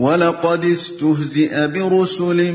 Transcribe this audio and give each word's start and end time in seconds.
وَلَقَدِ 0.00 0.64
اسْتُهْزِئَ 0.64 1.66
بِرُسُلٍ 1.66 2.50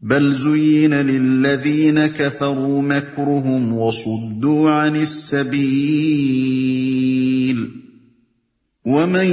بل 0.01 0.33
زين 0.33 0.93
للذين 0.93 2.07
كفروا 2.07 2.81
مكرهم 2.81 3.77
وصدوا 3.77 4.70
عن 4.70 4.95
السبيل 4.95 6.48
ومن 8.85 9.26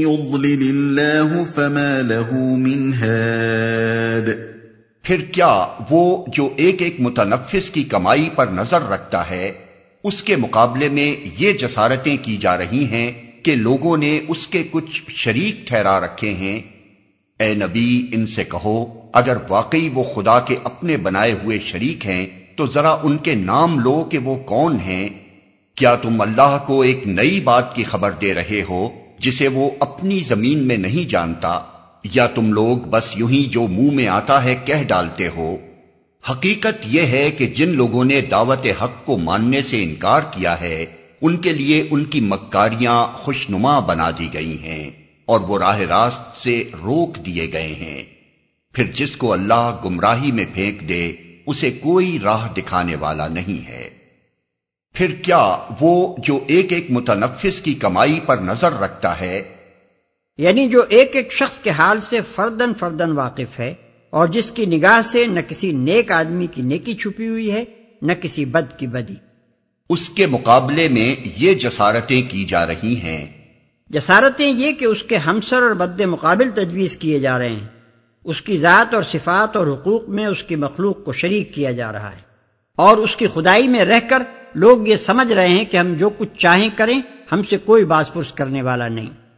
يضلل 0.00 0.62
الله 0.70 1.44
فما 1.44 2.02
له 2.02 2.56
من 2.56 2.94
هاد 2.94 4.49
پھر 5.10 5.24
کیا 5.24 5.66
وہ 5.90 6.24
جو 6.28 6.48
ایک 6.56 6.82
ایک 6.82 7.00
متنفس 7.00 7.70
کی 7.70 7.82
کمائی 7.82 8.28
پر 8.34 8.46
نظر 8.46 8.82
رکھتا 8.82 9.30
ہے، 9.30 9.52
اس 10.04 10.22
کے 10.22 10.36
مقابلے 10.36 10.88
میں 10.88 11.16
یہ 11.38 11.52
جسارتیں 11.52 12.16
کی 12.22 12.36
جا 12.36 12.58
رہی 12.58 12.84
ہیں 12.84 13.12
کہ 13.42 13.54
لوگوں 13.54 13.96
نے 13.96 14.20
اس 14.28 14.46
کے 14.46 14.62
کچھ 14.70 15.02
شریک 15.08 15.68
ٹھہرا 15.68 16.00
رکھے 16.00 16.32
ہیں۔ 16.32 16.60
اے 17.40 17.54
نبی، 17.54 18.06
ان 18.12 18.26
سے 18.26 18.44
کہو، 18.44 19.02
اگر 19.12 19.36
واقعی 19.48 19.88
وہ 19.94 20.04
خدا 20.14 20.40
کے 20.40 20.56
اپنے 20.64 20.96
بنائے 20.96 21.32
ہوئے 21.32 21.58
شریک 21.58 22.06
ہیں، 22.06 22.26
تو 22.56 22.66
ذرا 22.66 22.96
ان 23.02 23.16
کے 23.16 23.34
نام 23.34 23.78
لو 23.78 24.04
کہ 24.10 24.18
وہ 24.18 24.36
کون 24.36 24.80
ہیں۔ 24.80 25.08
کیا 25.74 25.94
تم 25.94 26.20
اللہ 26.20 26.58
کو 26.66 26.80
ایک 26.80 27.06
نئی 27.06 27.40
بات 27.40 27.74
کی 27.74 27.84
خبر 27.84 28.10
دے 28.10 28.34
رہے 28.34 28.62
ہو، 28.68 28.88
جسے 29.18 29.48
وہ 29.48 29.70
اپنی 29.80 30.18
زمین 30.18 30.58
میں 30.58 30.76
نہیں 30.76 31.10
جانتا؟ 31.10 31.60
یا 32.04 32.26
تم 32.26 32.52
لوگ 32.52 32.76
بس 32.76 33.16
یوں 33.16 33.30
ہی 33.30 33.44
جو 33.44 33.66
منہ 33.66 33.90
میں 33.90 34.08
آتا 34.08 34.44
ہے 34.44 34.54
کہہ 34.64 34.82
ڈالتے 34.82 35.28
ہو؟ 35.28 35.56
حقیقت 36.30 36.84
یہ 36.84 37.02
ہے 37.02 37.30
کہ 37.30 37.46
جن 37.46 37.68
لوگوں 37.68 38.04
نے 38.04 38.20
دعوت 38.20 38.66
حق 38.82 39.04
کو 39.04 39.18
ماننے 39.18 39.62
سے 39.62 39.82
انکار 39.82 40.20
کیا 40.30 40.60
ہے، 40.60 40.86
ان 41.22 41.36
کے 41.36 41.52
لیے 41.52 41.88
ان 41.90 42.04
کی 42.04 42.20
مکاریاں 42.20 43.06
خوشنما 43.12 43.78
بنا 43.78 44.10
دی 44.10 44.28
گئی 44.32 44.62
ہیں 44.62 44.90
اور 45.26 45.40
وہ 45.40 45.58
راہ 45.58 45.80
راست 45.80 46.42
سے 46.42 46.64
روک 46.72 47.26
دیے 47.26 47.52
گئے 47.52 47.74
ہیں۔ 47.80 48.02
پھر 48.72 48.84
جس 48.84 49.16
کو 49.16 49.32
اللہ 49.32 49.76
گمراہی 49.84 50.32
میں 50.32 50.44
پھینک 50.54 50.88
دے، 50.88 51.12
اسے 51.46 51.70
کوئی 51.70 52.18
راہ 52.22 52.48
دکھانے 52.56 52.96
والا 52.96 53.28
نہیں 53.28 53.68
ہے۔ 53.68 53.88
پھر 54.94 55.14
کیا 55.14 55.56
وہ 55.80 56.16
جو 56.18 56.40
ایک 56.46 56.72
ایک 56.72 56.90
متنفس 56.90 57.60
کی 57.60 57.74
کمائی 57.74 58.20
پر 58.26 58.36
نظر 58.36 58.72
رکھتا 58.72 59.20
ہے 59.20 59.42
یعنی 60.40 60.68
جو 60.68 60.82
ایک 60.88 61.16
ایک 61.16 61.32
شخص 61.32 61.60
کے 61.60 61.70
حال 61.70 62.00
سے 62.00 62.20
فردن 62.34 62.74
فردن 62.74 63.12
واقف 63.12 63.60
ہے 63.60 63.74
اور 64.10 64.28
جس 64.28 64.52
کی 64.52 64.66
نگاہ 64.66 65.00
سے 65.02 65.26
نہ 65.26 65.40
کسی 65.48 65.72
نیک 65.72 66.12
آدمی 66.12 66.46
کی 66.46 66.62
نیکی 66.62 66.94
چھپی 66.94 67.28
ہوئی 67.28 67.52
ہے 67.52 67.64
نہ 68.02 68.12
کسی 68.12 68.44
بد 68.44 68.78
کی 68.78 68.86
بدی۔ 68.86 69.14
اس 69.88 70.08
کے 70.08 70.26
مقابلے 70.26 70.88
میں 70.88 71.28
یہ 71.36 71.54
جسارتیں 71.54 72.22
کی 72.28 72.44
جا 72.44 72.66
رہی 72.66 72.96
ہیں۔ 72.96 73.26
جسارتیں 73.88 74.46
یہ 74.46 74.72
کہ 74.72 74.84
اس 74.84 75.02
کے 75.02 75.16
ہمسر 75.16 75.62
اور 75.62 75.70
بد 75.70 76.00
مقابل 76.00 76.50
تجویز 76.54 76.96
کیے 76.96 77.18
جا 77.18 77.38
رہے 77.38 77.48
ہیں۔ 77.48 77.68
اس 78.24 78.42
کی 78.42 78.56
ذات 78.56 78.94
اور 78.94 79.02
صفات 79.02 79.56
اور 79.56 79.66
حقوق 79.66 80.08
میں 80.08 80.26
اس 80.26 80.42
کی 80.42 80.56
مخلوق 80.56 81.04
کو 81.04 81.12
شریک 81.12 81.54
کیا 81.54 81.70
جا 81.70 81.92
رہا 81.92 82.10
ہے۔ 82.10 82.20
اور 82.76 82.96
اس 82.96 83.16
کی 83.16 83.26
خدائی 83.34 83.68
میں 83.68 83.84
رہ 83.84 84.00
کر 84.08 84.22
لوگ 84.54 84.88
یہ 84.88 84.96
سمجھ 84.96 85.32
رہے 85.32 85.48
ہیں 85.48 85.64
کہ 85.64 85.76
ہم 85.76 85.94
جو 85.94 86.10
کچھ 86.10 86.38
چاہیں 86.38 86.68
کریں 86.76 87.00
ہم 87.32 87.42
سے 87.42 87.56
کوئی 87.56 87.84
باز 87.84 88.12
پرس 88.12 88.32
کرنے 88.32 88.62
والا 88.62 88.88
نہیں۔ 88.88 89.29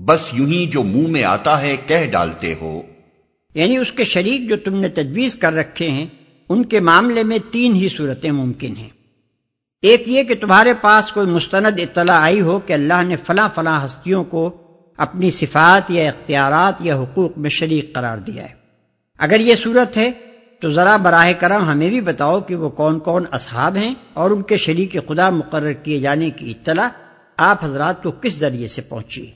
بس 0.00 0.20
یوں 0.32 0.46
ہی 0.46 0.66
جو 0.66 0.82
منہ 0.82 1.08
میں 1.08 1.24
آتا 1.24 1.60
ہے 1.60 1.76
کہہ 1.86 2.10
ڈالتے 2.10 2.54
ہو۔ 2.60 2.82
یعنی 3.54 3.76
اس 3.76 3.92
کے 3.92 4.04
شریک 4.04 4.48
جو 4.48 4.56
تم 4.56 4.80
نے 4.80 4.88
تجویز 4.88 5.36
کر 5.36 5.52
رکھے 5.52 5.90
ہیں، 5.90 6.06
ان 6.48 6.64
کے 6.64 6.80
معاملے 6.80 7.22
میں 7.22 7.38
تین 7.50 7.74
ہی 7.74 7.88
صورتیں 7.88 8.30
ممکن 8.30 8.76
ہیں۔ 8.76 8.88
ایک 9.82 10.02
یہ 10.06 10.22
کہ 10.22 10.34
تمہارے 10.34 10.74
پاس 10.80 11.12
کوئی 11.12 11.26
مستند 11.26 11.80
اطلاع 11.80 12.18
آئی 12.18 12.40
ہو 12.40 12.58
کہ 12.58 12.72
اللہ 12.72 13.02
نے 13.02 13.16
فلاں 13.16 13.48
فلاں 13.54 13.84
ہستیوں 13.84 14.24
کو 14.24 14.56
اپنی 14.96 15.30
صفات 15.30 15.90
یا 15.90 16.08
اختیارات 16.08 16.74
یا 16.80 16.96
حقوق 16.96 17.38
میں 17.38 17.50
شریک 17.50 17.92
قرار 17.94 18.18
دیا 18.18 18.42
ہے۔ 18.42 18.54
اگر 19.18 19.40
یہ 19.40 19.54
صورت 19.54 19.96
ہے، 19.96 20.12
تو 20.60 20.70
ذرا 20.70 20.96
براہ 20.96 21.32
کرم 21.40 21.68
ہمیں 21.68 21.88
بھی 21.88 22.00
بتاؤ 22.00 22.40
کہ 22.40 22.54
وہ 22.54 22.68
کون 22.68 22.98
کون 22.98 23.24
اصحاب 23.30 23.76
ہیں 23.76 23.94
اور 24.12 24.30
ان 24.30 24.42
کے 24.42 24.56
شریک 24.56 24.96
خدا 25.08 25.30
مقرر 25.30 25.72
کیے 25.72 26.00
جانے 26.00 26.30
کی 26.30 26.50
اطلاع 26.50 26.88
آپ 27.36 27.64
حضرات 27.64 28.02
کو 28.02 28.10
کس 28.10 28.38
ذریعے 28.38 28.66
سے 28.66 28.82
پہنچی۔ 28.82 29.30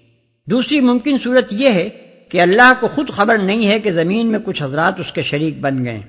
دوسری 0.50 0.80
ممکن 0.80 1.18
صورت 1.18 1.52
یہ 1.52 1.72
ہے 1.72 1.88
کہ 2.28 2.40
اللہ 2.40 2.72
کو 2.80 2.88
خود 2.88 3.10
خبر 3.10 3.38
نہیں 3.38 3.66
ہے 3.66 3.80
کہ 3.80 3.90
زمین 3.90 4.26
میں 4.26 4.38
کچھ 4.44 4.62
حضرات 4.62 5.00
اس 5.00 5.12
کے 5.12 5.22
شریک 5.22 5.60
بن 5.60 5.84
گئے۔ 5.84 6.00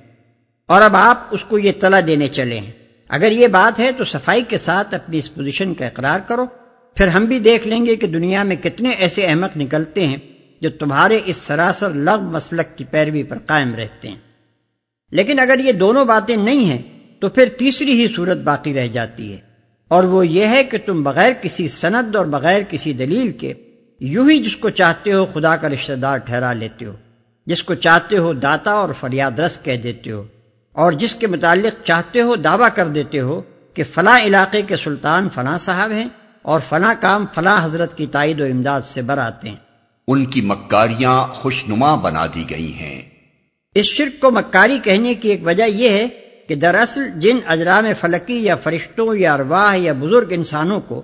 اور 0.67 0.81
اب 0.81 0.95
آپ 0.95 1.27
اس 1.31 1.43
کو 1.43 1.59
یہ 1.59 1.69
اطلاع 1.69 1.99
دینے 2.07 2.27
چلے 2.27 2.59
ہیں 2.59 2.71
اگر 3.09 3.31
یہ 3.31 3.47
بات 3.47 3.79
ہے 3.79 3.91
تو 3.91 4.03
صفائی 4.03 4.43
کے 4.47 4.57
ساتھ 4.57 4.95
اپنی 4.95 5.17
اس 5.17 5.35
پوزیشن 5.35 5.73
کا 5.73 5.85
اقرار 5.85 6.19
کرو۔ 6.27 6.45
پھر 6.95 7.07
ہم 7.07 7.25
بھی 7.25 7.39
دیکھ 7.39 7.67
لیں 7.67 7.85
گے 7.85 7.95
کہ 7.95 8.07
دنیا 8.07 8.43
میں 8.43 8.55
کتنے 8.55 8.89
ایسے 8.89 9.27
احمق 9.27 9.57
نکلتے 9.57 10.07
ہیں 10.07 10.17
جو 10.61 10.69
تمہارے 10.69 11.19
اس 11.25 11.37
سراسر 11.37 11.89
لغ 11.89 12.21
مسلک 12.21 12.77
کی 12.77 12.83
پیروی 12.83 13.23
پر 13.23 13.37
قائم 13.37 13.75
رہتے 13.75 14.07
ہیں۔ 14.07 14.19
لیکن 15.11 15.39
اگر 15.39 15.59
یہ 15.59 15.71
دونوں 15.71 16.05
باتیں 16.05 16.35
نہیں 16.35 16.65
ہیں 16.65 16.81
تو 17.19 17.29
پھر 17.29 17.45
تیسری 17.57 17.91
ہی 17.91 18.07
صورت 18.07 18.37
باقی 18.37 18.73
رہ 18.73 18.87
جاتی 18.87 19.33
ہے۔ 19.33 19.37
اور 19.87 20.03
وہ 20.03 20.27
یہ 20.27 20.47
ہے 20.47 20.63
کہ 20.63 20.77
تم 20.85 21.03
بغیر 21.03 21.31
کسی 21.41 21.67
سند 21.67 22.15
اور 22.15 22.25
بغیر 22.25 22.61
کسی 22.69 22.93
دلیل 22.93 23.31
کے 23.31 23.53
یوں 23.99 24.29
ہی 24.29 24.43
جس 24.43 24.55
کو 24.55 24.69
چاہتے 24.69 25.13
ہو 25.13 25.25
خدا 25.25 25.55
کا 25.55 25.69
رشتہ 25.69 25.93
دار 25.93 26.17
ٹھہرا 26.17 26.53
لیتے 26.53 26.85
ہو 26.85 26.95
جس 27.45 27.63
کو 27.63 27.73
چاہتے 27.73 28.17
ہو 28.17 28.33
داتا 28.33 28.71
اور 28.71 28.89
فریاد 28.99 29.39
رس 29.39 29.63
کہہ 29.63 29.77
دیتے 29.77 30.11
ہو 30.11 30.23
اور 30.73 30.91
جس 30.91 31.15
کے 31.15 31.27
متعلق 31.27 31.85
چاہتے 31.85 32.21
ہو 32.21 32.35
دعویٰ 32.35 32.67
کر 32.75 32.87
دیتے 32.87 33.19
ہو 33.19 33.41
کہ 33.73 33.83
فلاں 33.83 34.19
علاقے 34.19 34.61
کے 34.61 34.75
سلطان 34.75 35.29
فلاں 35.29 35.57
صاحب 35.57 35.91
ہیں 35.91 36.09
اور 36.41 36.59
فلاں 36.69 36.93
کام 36.99 37.25
فلاں 37.35 37.65
حضرت 37.65 37.97
کی 37.97 38.05
تائید 38.05 38.41
و 38.41 38.43
امداد 38.43 38.81
سے 38.81 39.01
براتے 39.01 39.49
ہیں۔ 39.49 39.55
ان 40.07 40.25
کی 40.25 40.41
مکاریاں 40.41 41.27
خوشنما 41.27 41.95
بنا 41.95 42.25
دی 42.25 42.43
گئی 42.49 42.73
ہیں۔ 42.73 43.01
اس 43.75 43.85
شرک 43.85 44.21
کو 44.21 44.31
مکاری 44.31 44.79
کہنے 44.83 45.13
کی 45.13 45.29
ایک 45.29 45.47
وجہ 45.47 45.63
یہ 45.63 45.89
ہے 45.89 46.07
کہ 46.47 46.55
دراصل 46.55 47.19
جن 47.19 47.37
اجرام 47.45 47.85
فلکی 47.99 48.43
یا 48.43 48.55
فرشتوں 48.55 49.15
یا 49.15 49.33
ارواح 49.33 49.75
یا 49.75 49.93
بزرگ 49.99 50.27
انسانوں 50.29 50.81
کو 50.81 51.01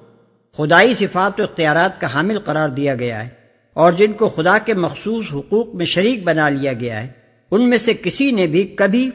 خدائی 0.58 0.94
صفات 0.94 1.40
و 1.40 1.44
اختیارات 1.44 2.02
کا 2.02 2.08
حامل 2.14 2.40
قرار 2.40 2.70
دیا 2.70 2.96
گیا 2.96 3.24
ہے 3.24 3.30
اور 3.74 3.92
جن 3.92 4.14
کو 4.14 4.30
خدا 4.30 4.58
کے 4.58 4.74
مخصوص 4.74 5.26
حقوق 5.34 5.76
میں 5.76 5.86
شریک 5.86 6.24
بنا 6.24 6.50
لیا 6.50 6.74
گیا 6.74 7.04
ہے، 7.04 7.08
ان 7.52 7.70
میں 7.70 7.78
سے 7.78 7.94
کسی 7.94 8.32
نے 8.32 8.48
بھی 8.48 8.64
کبھی 8.64 9.10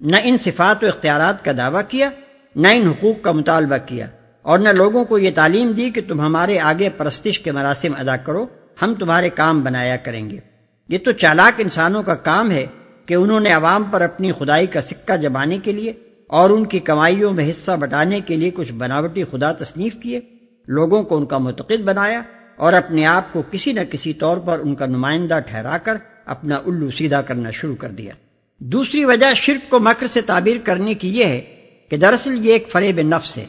نہ 0.00 0.16
ان 0.22 0.36
صفات 0.36 0.84
و 0.84 0.86
اختیارات 0.86 1.44
کا 1.44 1.52
دعویٰ 1.56 1.80
کیا، 1.88 2.10
نہ 2.56 2.68
ان 2.74 2.86
حقوق 2.86 3.24
کا 3.24 3.32
مطالبہ 3.32 3.76
کیا۔ 3.86 4.06
اور 4.42 4.58
نہ 4.58 4.68
لوگوں 4.68 5.04
کو 5.04 5.18
یہ 5.18 5.30
تعلیم 5.34 5.72
دی 5.72 5.90
کہ 5.90 6.00
تم 6.08 6.20
ہمارے 6.20 6.58
آگے 6.58 6.88
پرستش 6.96 7.38
کے 7.38 7.52
مراسم 7.52 7.92
ادا 7.98 8.16
کرو، 8.16 8.46
ہم 8.82 8.94
تمہارے 8.94 9.30
کام 9.30 9.60
بنایا 9.60 9.96
کریں 9.96 10.30
گے۔ 10.30 10.36
یہ 10.88 10.98
تو 10.98 11.12
چالاک 11.12 11.60
انسانوں 11.60 12.02
کا 12.02 12.14
کام 12.14 12.50
ہے 12.50 12.66
کہ 13.06 13.14
انہوں 13.14 13.40
نے 13.40 13.50
عوام 13.50 13.84
پر 13.84 14.00
اپنی 14.00 14.32
خدائی 14.32 14.66
کا 14.66 14.80
سکہ 14.80 15.16
جمانے 15.16 15.58
کے 15.58 15.72
لیے 15.72 15.92
اور 16.26 16.50
ان 16.50 16.66
کی 16.66 16.78
کمائیوں 16.78 17.32
میں 17.32 17.50
حصہ 17.50 17.72
بٹانے 17.80 18.20
کے 18.20 18.36
لیے 18.36 18.50
کچھ 18.54 18.72
بناوٹی 18.72 19.24
خدا 19.24 19.52
تصنیف 19.52 19.94
کیے۔ 20.02 20.20
لوگوں 20.70 21.02
کو 21.02 21.16
ان 21.16 21.26
کا 21.26 21.38
متقد 21.38 21.80
بنایا 21.80 22.22
اور 22.56 22.72
اپنے 22.72 23.06
آپ 23.06 23.32
کو 23.32 23.42
کسی 23.50 23.72
نہ 23.72 23.80
کسی 23.90 24.12
طور 24.12 24.36
پر 24.36 24.58
ان 24.58 24.74
کا 24.74 24.86
نمائندہ 24.86 25.38
ٹھہرا 25.46 25.78
کر 25.78 25.96
اپنا 26.24 26.56
الو 26.56 26.90
سیدھا 26.90 27.22
کرنا 27.22 27.50
شروع 27.50 27.74
کر 27.74 27.88
دیا۔ 27.88 28.14
دوسری 28.58 29.04
وجہ 29.04 29.34
شرک 29.36 29.70
کو 29.70 29.80
مکر 29.80 30.06
سے 30.06 30.20
تعبیر 30.20 30.56
کرنے 30.64 30.94
کی 30.94 31.18
یہ 31.18 31.24
ہے 31.24 31.40
کہ 31.88 31.96
دراصل 31.96 32.46
یہ 32.46 32.52
ایک 32.52 32.68
فریب 32.72 33.00
نفس 33.00 33.38
ہے 33.38 33.46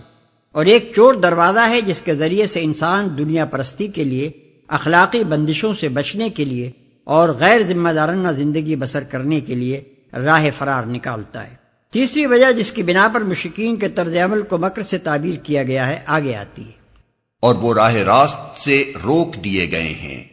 اور 0.52 0.66
ایک 0.66 0.92
چور 0.96 1.14
دروازہ 1.14 1.70
ہے 1.70 1.82
جس 1.82 2.02
کے 2.02 2.16
ذریعے 2.16 2.48
سے 2.48 2.62
انسان 2.62 3.18
دنیا 3.18 3.46
پرستی 3.46 3.88
کے 3.88 4.04
لیے، 4.04 4.32
اخلاقی 4.68 5.24
بندشوں 5.24 5.74
سے 5.74 5.90
بچنے 5.90 6.30
کے 6.30 6.46
لیے 6.46 6.72
اور 7.04 7.30
غیر 7.30 7.62
ذمہ 7.62 7.90
دارانہ 7.90 8.28
زندگی 8.28 8.76
بسر 8.76 9.04
کرنے 9.04 9.40
کے 9.40 9.56
لیے 9.56 9.84
راہ 10.14 10.46
فرار 10.58 10.84
نکالتا 10.84 11.48
ہے۔ 11.48 11.56
تیسری 11.92 12.26
وجہ 12.26 12.52
جس 12.52 12.72
کی 12.72 12.84
بنا 12.84 13.08
پر 13.14 13.22
مشکین 13.22 13.76
کے 13.76 13.90
طرز 13.90 14.16
عمل 14.16 14.42
کو 14.42 14.58
مکر 14.58 14.82
سے 14.82 14.98
تعبیر 14.98 15.36
کیا 15.36 15.64
گیا 15.64 15.90
ہے، 15.90 16.00
آگے 16.06 16.36
آتی 16.36 16.66
ہے۔ 16.66 16.81
اور 17.42 17.56
وہ 17.56 17.74
راہ 17.74 17.94
راست 17.94 18.58
سے 18.58 18.92
روک 19.04 19.36
دیے 19.44 19.72
گئے 19.72 19.94
ہیں۔ 20.02 20.24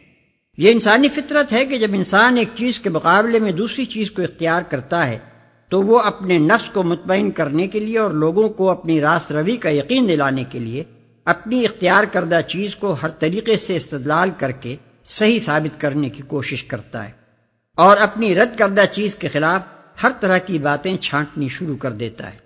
یہ 0.57 0.71
انسانی 0.71 1.09
فطرت 1.09 1.53
ہے 1.53 1.65
کہ 1.65 1.77
جب 1.77 1.91
انسان 1.93 2.37
ایک 2.37 2.47
چیز 2.55 2.79
کے 2.79 2.89
مقابلے 2.89 3.39
میں 3.39 3.51
دوسری 3.51 3.85
چیز 3.85 4.11
کو 4.11 4.21
اختیار 4.21 4.61
کرتا 4.61 5.07
ہے، 5.07 5.17
تو 5.69 5.81
وہ 5.81 5.99
اپنے 5.99 6.37
نفس 6.37 6.69
کو 6.69 6.83
مطمئن 6.83 7.31
کرنے 7.31 7.67
کے 7.67 7.79
لیے 7.79 7.99
اور 7.99 8.11
لوگوں 8.11 8.49
کو 8.49 8.69
اپنی 8.69 9.01
راست 9.01 9.31
روی 9.31 9.57
کا 9.57 9.69
یقین 9.69 10.09
دلانے 10.09 10.43
کے 10.51 10.59
لیے 10.59 10.83
اپنی 11.25 11.65
اختیار 11.65 12.03
کردہ 12.03 12.39
چیز 12.47 12.75
کو 12.75 12.95
ہر 13.03 13.09
طریقے 13.09 13.57
سے 13.57 13.75
استدلال 13.75 14.29
کر 14.37 14.51
کے 14.51 14.75
صحیح 15.05 15.39
ثابت 15.39 15.81
کرنے 15.81 16.09
کی 16.09 16.23
کوشش 16.27 16.63
کرتا 16.63 17.05
ہے 17.05 17.11
اور 17.75 17.97
اپنی 17.97 18.35
رد 18.35 18.57
کردہ 18.57 18.83
چیز 18.91 19.15
کے 19.15 19.27
خلاف 19.27 19.61
ہر 20.03 20.11
طرح 20.19 20.37
کی 20.37 20.59
باتیں 20.59 20.97
چھانٹنی 20.97 21.47
شروع 21.47 21.77
کر 21.77 21.91
دیتا 21.91 22.33
ہے۔ 22.33 22.37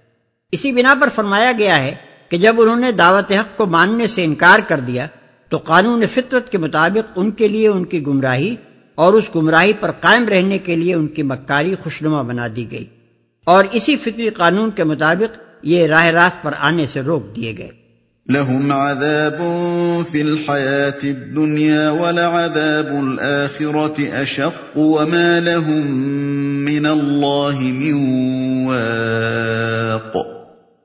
اسی 0.51 0.71
بنا 0.71 0.95
پر 1.01 1.09
فرمایا 1.15 1.51
گیا 1.57 1.81
ہے 1.81 1.95
کہ 2.29 2.37
جب 2.37 2.61
انہوں 2.61 2.75
نے 2.75 2.91
دعوت 2.91 3.31
حق 3.31 3.57
کو 3.57 3.65
ماننے 3.65 4.07
سے 4.07 4.23
انکار 4.23 4.59
کر 4.67 4.79
دیا، 4.79 5.07
تو 5.49 5.57
قانون 5.57 6.03
فطرت 6.13 6.49
کے 6.49 6.57
مطابق 6.57 7.11
ان 7.15 7.31
کے 7.31 7.47
لیے 7.47 7.67
ان 7.67 7.85
کی 7.85 8.07
گمراہی 8.07 8.55
اور 8.95 9.13
اس 9.13 9.29
گمراہی 9.35 9.73
پر 9.79 9.91
قائم 9.91 10.27
رہنے 10.27 10.57
کے 10.57 10.75
لیے 10.75 10.93
ان 10.93 11.07
کی 11.07 11.23
مکاری 11.23 11.75
خوشنما 11.83 12.21
بنا 12.21 12.47
دی 12.55 12.71
گئی۔ 12.71 12.85
اور 13.45 13.63
اسی 13.71 13.95
فطری 13.95 14.29
قانون 14.29 14.71
کے 14.71 14.83
مطابق 14.83 15.39
یہ 15.63 15.87
راہ 15.87 16.05
راست 16.05 16.43
پر 16.43 16.53
آنے 16.59 16.85
سے 16.85 17.01
روک 17.01 17.35
دیے 17.35 17.55
گئے۔ 17.57 17.83
لهم 18.29 18.71
عذاب 18.71 19.41
في 20.11 20.21
الحياة 20.21 20.99
الدنيا 21.03 21.91
ولعذاب 21.91 22.93
الآخرة 22.93 24.23
أشق 24.23 24.77
وما 24.77 25.39
لهم 25.39 25.91
من 26.65 26.85
الله 26.85 27.59
من 27.59 27.93
واق۔ 28.67 30.32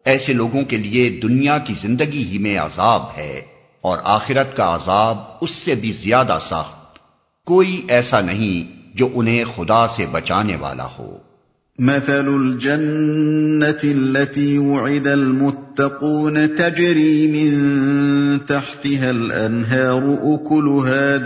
ایسے 0.09 0.33
لوگوں 0.33 0.63
کے 0.63 0.77
لیے 0.77 1.21
دنیا 1.23 1.59
کی 1.59 1.75
زندگی 1.81 2.29
ہی 2.33 2.39
میں 2.39 2.59
عذاب 2.59 3.03
ہے 3.17 3.41
اور 3.81 3.99
آخرت 4.05 4.57
کا 4.57 4.75
عذاب 4.75 5.17
اس 5.41 5.51
سے 5.51 5.75
بھی 5.75 5.93
زیادہ 5.93 6.39
سخت۔ 6.41 6.99
کوئی 7.47 7.83
ایسا 7.89 8.21
نہیں 8.21 8.79
جو 8.97 9.09
انہیں 9.15 9.45
خدا 9.57 9.89
سے 9.89 10.07
بچانے 10.13 10.57
والا 10.57 10.87
ہو۔ 10.99 11.17
مثل 11.79 12.29
الجنة 12.29 13.79
التي 13.83 14.59
وعد 14.59 15.07
المتقون 15.07 16.39
تجري 16.59 17.27
من 17.27 17.69
تحتها 18.39 19.11
الأنهار، 19.11 20.03
أكلها 20.25 21.17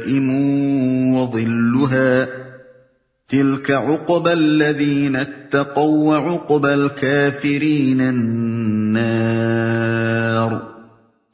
دائم 0.00 0.30
وظلها 1.14 2.31
تلك 3.32 3.70
عقبى 3.70 4.30
الذين 4.30 5.16
اتقوا 5.16 6.18
وعقبى 6.18 6.72
الكافرين 6.72 8.00
النار۔ 8.00 10.50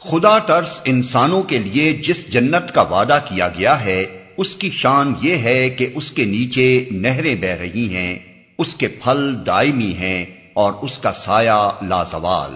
خدا 0.09 0.39
ترس 0.39 0.81
انسانوں 0.85 1.43
کے 1.43 1.59
لیے 1.59 1.93
جس 1.93 2.33
جنت 2.33 2.75
کا 2.75 2.83
وعدہ 2.83 3.19
کیا 3.29 3.49
گیا 3.49 3.85
ہے، 3.85 4.23
اس 4.37 4.57
کی 4.57 4.71
شان 4.71 5.15
یہ 5.21 5.35
ہے 5.35 5.71
کہ 5.71 5.89
اس 5.95 6.11
کے 6.11 6.25
نیچے 6.25 6.85
نہریں 6.91 7.35
بہ 7.35 7.47
رہی 7.47 7.95
ہیں، 7.95 8.19
اس 8.59 8.75
کے 8.75 8.89
پھل 8.89 9.35
دائمی 9.47 9.93
ہیں 9.93 10.27
اور 10.55 10.73
اس 10.83 10.99
کا 10.99 11.13
سایہ 11.13 11.71
لازوال۔ 11.83 12.53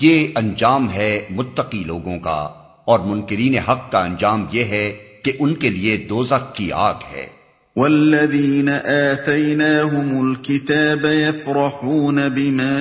یہ 0.00 0.26
انجام 0.34 0.90
ہے 0.90 1.26
متقی 1.30 1.84
لوگوں 1.84 2.18
کا، 2.18 2.48
اور 2.84 2.98
منکرین 2.98 3.58
حق 3.58 3.92
کا 3.92 4.04
انجام 4.04 4.46
یہ 4.52 4.64
ہے 4.64 4.96
کہ 5.24 5.32
ان 5.38 5.54
کے 5.54 5.68
لیے 5.68 5.96
دوزخ 5.96 6.54
کی 6.54 6.72
آگ 6.72 6.94
ہے۔ 7.12 7.39
والذین 7.76 8.68
آتیناہم 8.68 10.08
الكتاب 10.20 11.04
يفرحون 11.04 12.28
بما 12.28 12.80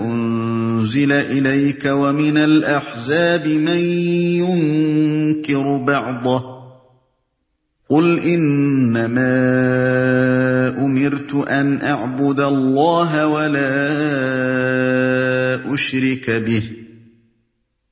انزل 0.00 1.12
الیک 1.12 1.86
ومن 1.90 2.36
الاحزاب 2.36 3.46
من 3.48 3.80
ينكر 4.42 5.76
بعضه 5.86 6.52
قل 7.90 8.18
انما 8.18 9.32
امرت 10.84 11.34
ان 11.48 11.78
اعبد 11.82 12.40
الله 12.40 13.26
ولا 13.26 13.74
اشرك 15.74 16.30
به 16.30 16.62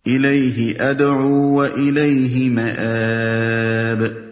الیہ 0.06 0.72
ادعو 0.80 1.54
والیہ 1.54 2.50
مآب 2.50 4.29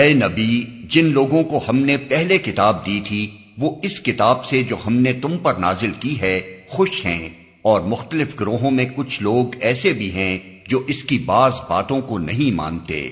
اے 0.00 0.12
نبی، 0.14 0.64
جن 0.90 1.04
لوگوں 1.04 1.42
کو 1.44 1.60
ہم 1.68 1.76
نے 1.76 1.96
پہلے 1.96 2.38
کتاب 2.38 2.84
دی 2.86 3.00
تھی، 3.04 3.30
وہ 3.58 3.70
اس 3.82 4.00
کتاب 4.00 4.44
سے 4.44 4.62
جو 4.62 4.76
ہم 4.86 4.94
نے 4.94 5.12
تم 5.12 5.36
پر 5.38 5.54
نازل 5.54 5.90
کی 6.00 6.20
ہے، 6.20 6.40
خوش 6.68 7.04
ہیں۔ 7.04 7.28
اور 7.62 7.80
مختلف 7.80 8.40
گروہوں 8.40 8.70
میں 8.70 8.84
کچھ 8.96 9.22
لوگ 9.22 9.56
ایسے 9.60 9.92
بھی 9.92 10.10
ہیں 10.12 10.38
جو 10.68 10.82
اس 10.86 11.02
کی 11.04 11.18
بعض 11.18 11.52
باتوں 11.68 12.00
کو 12.00 12.18
نہیں 12.18 12.50
مانتے۔ 12.50 13.08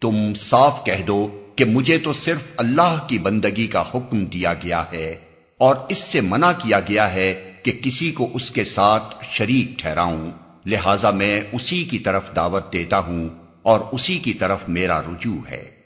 تم 0.00 0.32
صاف 0.34 0.84
کہہ 0.84 1.04
دو 1.06 1.18
کہ 1.56 1.64
مجھے 1.64 1.98
تو 1.98 2.12
صرف 2.12 2.40
اللہ 2.56 2.96
کی 3.08 3.18
بندگی 3.18 3.66
کا 3.66 3.82
حکم 3.94 4.24
دیا 4.24 4.52
گیا 4.54 4.84
ہے، 4.92 5.14
اور 5.58 5.76
اس 5.88 5.98
سے 5.98 6.20
منع 6.20 6.50
کیا 6.58 6.80
گیا 6.80 7.12
ہے 7.14 7.52
کہ 7.62 7.72
کسی 7.82 8.10
کو 8.10 8.28
اس 8.34 8.50
کے 8.50 8.64
ساتھ 8.64 9.14
شریک 9.30 9.78
ٹھہراؤں۔ 9.78 10.30
لہذا 10.66 11.10
میں 11.10 11.40
اسی 11.52 11.84
کی 11.84 11.98
طرف 11.98 12.34
دعوت 12.36 12.72
دیتا 12.72 12.98
ہوں، 12.98 13.28
اور 13.62 13.80
اسی 13.92 14.18
کی 14.18 14.32
طرف 14.32 14.68
میرا 14.68 15.00
رجوع 15.00 15.38
ہے۔ 15.50 15.83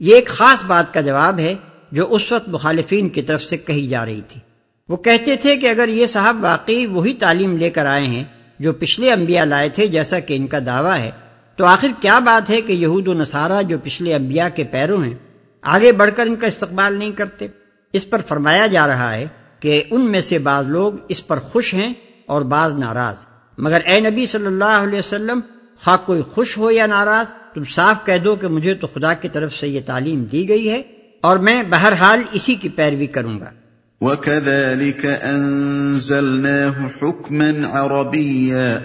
یہ 0.00 0.14
ایک 0.14 0.28
خاص 0.28 0.64
بات 0.64 0.94
کا 0.94 1.00
جواب 1.00 1.38
ہے 1.38 1.54
جو 1.92 2.06
اس 2.10 2.32
وقت 2.32 2.48
مخالفین 2.48 3.08
کی 3.08 3.22
طرف 3.22 3.42
سے 3.42 3.56
کہی 3.56 3.88
جا 3.88 4.04
رہی 4.06 4.20
تھی۔ 4.28 4.40
وہ 4.88 4.96
کہتے 4.96 5.36
تھے 5.36 5.56
کہ 5.56 5.70
اگر 5.70 5.88
یہ 5.88 6.06
صاحب 6.06 6.36
واقعی 6.40 6.86
وہی 6.86 7.14
تعلیم 7.14 7.56
لے 7.56 7.70
کر 7.70 7.86
آئے 7.86 8.06
ہیں 8.06 8.24
جو 8.58 8.72
پچھلے 8.72 9.12
انبیاء 9.12 9.44
لائے 9.44 9.68
تھے 9.68 9.86
جیسا 9.86 10.18
کہ 10.18 10.36
ان 10.36 10.46
کا 10.46 10.58
دعویٰ 10.66 10.98
ہے، 10.98 11.10
تو 11.56 11.64
آخر 11.64 11.88
کیا 12.00 12.18
بات 12.18 12.50
ہے 12.50 12.60
کہ 12.60 12.72
یہود 12.72 13.08
و 13.08 13.14
نصارہ 13.14 13.62
جو 13.62 13.78
پچھلے 13.82 14.14
انبیاء 14.14 14.48
کے 14.54 14.64
پیروں 14.64 15.04
ہیں، 15.04 15.14
آگے 15.62 15.92
بڑھ 15.92 16.10
کر 16.16 16.26
ان 16.26 16.36
کا 16.36 16.46
استقبال 16.46 16.94
نہیں 16.94 17.12
کرتے؟ 17.12 17.46
اس 17.92 18.10
پر 18.10 18.20
فرمایا 18.28 18.66
جا 18.66 18.86
رہا 18.86 19.12
ہے 19.14 19.26
کہ 19.60 19.82
ان 19.90 20.00
میں 20.00 20.20
سے 20.20 20.38
بعض 20.38 20.66
لوگ 20.66 20.92
اس 21.08 21.26
پر 21.26 21.38
خوش 21.38 21.74
ہیں 21.74 21.94
اور 22.26 22.42
بعض 22.42 22.74
ناراض۔ 22.74 23.14
مگر 23.58 23.80
اے 23.84 24.00
نبی 24.00 24.26
صلی 24.26 24.46
اللہ 24.46 24.64
علیہ 24.64 24.98
وسلم، 24.98 25.40
خواہ 25.84 25.96
کوئی 26.06 26.22
خوش 26.22 26.58
ہو 26.58 26.70
یا 26.70 26.86
ناراض 26.86 27.26
تم 27.56 27.64
صاف 27.64 28.06
کہہ 28.06 28.24
دو 28.24 28.36
کہ 28.36 28.48
مجھے 28.48 28.74
تو 28.74 28.86
خدا 28.86 29.14
کی 29.14 29.28
طرف 29.28 29.54
سے 29.54 29.68
یہ 29.68 29.80
تعلیم 29.86 30.24
دی 30.24 30.48
گئی 30.48 30.70
ہے 30.70 30.82
اور 31.20 31.36
میں 31.36 31.62
بہرحال 31.70 32.22
اسی 32.32 32.54
کی 32.54 32.68
پیروی 32.68 33.06
کروں 33.06 33.40
گا۔ 33.40 33.50
وَكَذَلِكَ 34.00 35.24
أَنزَلْنَاهُ 35.24 36.88
حُكْمًا 37.02 37.68
عَرَبِيًّا۔ 37.70 38.78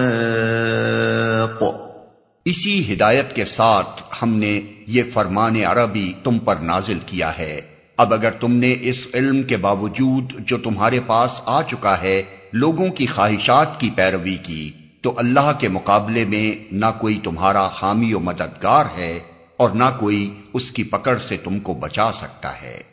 اسی 2.45 2.93
ہدایت 2.93 3.35
کے 3.35 3.45
ساتھ 3.45 4.03
ہم 4.21 4.29
نے 4.29 4.61
یہ 4.87 5.03
فرمان 5.13 5.55
عربی 5.55 6.13
تم 6.23 6.39
پر 6.39 6.55
نازل 6.55 6.99
کیا 7.05 7.37
ہے۔ 7.37 7.61
اب 7.97 8.13
اگر 8.13 8.31
تم 8.31 8.51
نے 8.51 8.75
اس 8.81 9.07
علم 9.13 9.43
کے 9.43 9.57
باوجود 9.57 10.33
جو 10.39 10.57
تمہارے 10.57 10.99
پاس 11.07 11.41
آ 11.45 11.61
چکا 11.61 12.01
ہے، 12.01 12.23
لوگوں 12.53 12.89
کی 12.89 13.05
خواہشات 13.05 13.79
کی 13.79 13.89
پیروی 13.95 14.35
کی، 14.35 14.71
تو 15.01 15.13
اللہ 15.17 15.51
کے 15.59 15.67
مقابلے 15.67 16.25
میں 16.25 16.73
نہ 16.75 16.85
کوئی 16.97 17.19
تمہارا 17.23 17.69
حامی 17.81 18.13
و 18.13 18.19
مددگار 18.19 18.85
ہے 18.97 19.19
اور 19.57 19.69
نہ 19.69 19.97
کوئی 19.99 20.33
اس 20.53 20.71
کی 20.71 20.83
پکڑ 20.83 21.17
سے 21.17 21.37
تم 21.37 21.59
کو 21.59 21.73
بچا 21.73 22.11
سکتا 22.11 22.61
ہے۔ 22.61 22.92